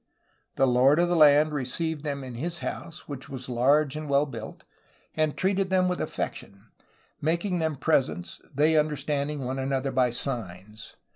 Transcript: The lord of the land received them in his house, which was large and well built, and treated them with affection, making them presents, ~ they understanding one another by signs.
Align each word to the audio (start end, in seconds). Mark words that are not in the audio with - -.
The 0.55 0.65
lord 0.65 0.97
of 0.97 1.09
the 1.09 1.15
land 1.15 1.53
received 1.53 2.03
them 2.03 2.23
in 2.23 2.33
his 2.33 2.57
house, 2.65 3.07
which 3.07 3.29
was 3.29 3.47
large 3.47 3.95
and 3.95 4.09
well 4.09 4.25
built, 4.25 4.63
and 5.15 5.37
treated 5.37 5.69
them 5.69 5.87
with 5.87 6.01
affection, 6.01 6.71
making 7.21 7.59
them 7.59 7.75
presents, 7.75 8.41
~ 8.47 8.51
they 8.51 8.75
understanding 8.77 9.45
one 9.45 9.59
another 9.59 9.91
by 9.91 10.09
signs. 10.09 10.95